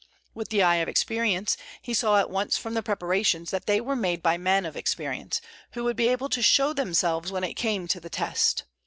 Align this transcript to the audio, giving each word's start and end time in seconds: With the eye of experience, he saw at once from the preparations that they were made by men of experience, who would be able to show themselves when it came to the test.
With 0.33 0.49
the 0.49 0.63
eye 0.63 0.77
of 0.77 0.89
experience, 0.89 1.55
he 1.79 1.93
saw 1.93 2.17
at 2.19 2.31
once 2.31 2.57
from 2.57 2.73
the 2.73 2.81
preparations 2.81 3.51
that 3.51 3.67
they 3.67 3.79
were 3.79 3.95
made 3.95 4.23
by 4.23 4.35
men 4.35 4.65
of 4.65 4.75
experience, 4.75 5.41
who 5.73 5.83
would 5.83 5.95
be 5.95 6.07
able 6.09 6.29
to 6.29 6.41
show 6.41 6.73
themselves 6.73 7.31
when 7.31 7.43
it 7.43 7.53
came 7.53 7.87
to 7.89 7.99
the 7.99 8.09
test. 8.09 8.63